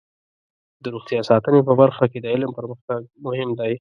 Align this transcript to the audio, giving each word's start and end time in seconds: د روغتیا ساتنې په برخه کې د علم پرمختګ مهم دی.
د 0.83 0.85
روغتیا 0.93 1.19
ساتنې 1.29 1.61
په 1.67 1.73
برخه 1.81 2.05
کې 2.11 2.19
د 2.21 2.25
علم 2.33 2.51
پرمختګ 2.57 3.01
مهم 3.25 3.49
دی. 3.59 3.69